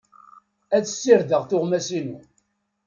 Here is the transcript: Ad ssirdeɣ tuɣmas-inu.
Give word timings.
Ad 0.75 0.83
ssirdeɣ 0.87 1.43
tuɣmas-inu. 1.49 2.19